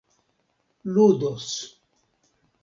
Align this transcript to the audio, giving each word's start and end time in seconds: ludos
ludos 0.91 1.61